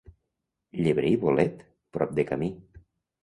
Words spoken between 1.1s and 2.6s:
i bolet, prop de camí.